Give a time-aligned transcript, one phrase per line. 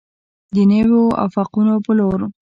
[0.55, 2.19] د نویو افقونو په لور.